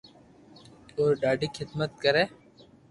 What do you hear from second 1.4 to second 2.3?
خدمت ڪري